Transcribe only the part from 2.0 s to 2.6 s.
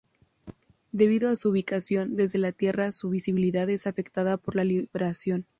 desde la